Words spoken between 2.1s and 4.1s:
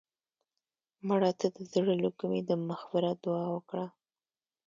کومې د مغفرت دعا وکړه